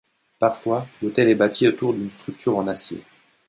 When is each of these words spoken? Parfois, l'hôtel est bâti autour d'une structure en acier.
Parfois, 0.39 0.87
l'hôtel 1.03 1.27
est 1.29 1.35
bâti 1.35 1.67
autour 1.67 1.93
d'une 1.93 2.09
structure 2.09 2.57
en 2.57 2.67
acier. 2.67 3.03